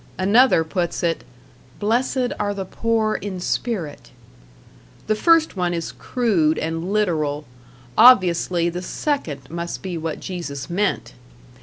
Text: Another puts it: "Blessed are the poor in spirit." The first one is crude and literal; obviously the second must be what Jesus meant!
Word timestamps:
Another 0.17 0.63
puts 0.63 1.03
it: 1.03 1.23
"Blessed 1.79 2.31
are 2.39 2.55
the 2.55 2.65
poor 2.65 3.13
in 3.21 3.39
spirit." 3.39 4.09
The 5.05 5.13
first 5.13 5.55
one 5.55 5.75
is 5.75 5.91
crude 5.91 6.57
and 6.57 6.91
literal; 6.91 7.45
obviously 7.95 8.67
the 8.69 8.81
second 8.81 9.47
must 9.51 9.83
be 9.83 9.99
what 9.99 10.19
Jesus 10.19 10.71
meant! 10.71 11.13